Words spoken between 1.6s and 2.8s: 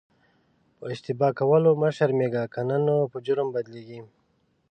مه شرمېږه که نه